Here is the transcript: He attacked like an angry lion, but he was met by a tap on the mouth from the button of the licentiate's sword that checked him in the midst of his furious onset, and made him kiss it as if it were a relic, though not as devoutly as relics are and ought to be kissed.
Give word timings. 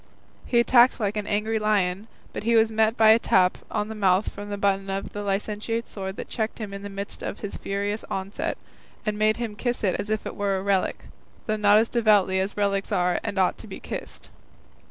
He 0.47 0.59
attacked 0.59 0.99
like 0.99 1.15
an 1.15 1.27
angry 1.27 1.59
lion, 1.59 2.07
but 2.33 2.41
he 2.41 2.55
was 2.55 2.71
met 2.71 2.97
by 2.97 3.09
a 3.09 3.19
tap 3.19 3.59
on 3.69 3.87
the 3.87 3.93
mouth 3.93 4.29
from 4.29 4.49
the 4.49 4.57
button 4.57 4.89
of 4.89 5.13
the 5.13 5.21
licentiate's 5.21 5.91
sword 5.91 6.15
that 6.15 6.27
checked 6.27 6.57
him 6.57 6.73
in 6.73 6.81
the 6.81 6.89
midst 6.89 7.21
of 7.21 7.41
his 7.41 7.55
furious 7.55 8.03
onset, 8.09 8.57
and 9.05 9.15
made 9.15 9.37
him 9.37 9.55
kiss 9.55 9.83
it 9.83 9.99
as 9.99 10.09
if 10.09 10.25
it 10.25 10.35
were 10.35 10.57
a 10.57 10.63
relic, 10.63 11.03
though 11.45 11.55
not 11.55 11.77
as 11.77 11.87
devoutly 11.87 12.39
as 12.39 12.57
relics 12.57 12.91
are 12.91 13.19
and 13.23 13.37
ought 13.37 13.59
to 13.59 13.67
be 13.67 13.79
kissed. 13.79 14.31